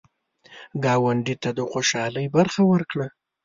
ګاونډي 0.83 1.35
ته 1.43 1.49
د 1.57 1.59
خوشحالۍ 1.71 2.25
برخه 2.35 2.61
ورکړه 2.71 3.07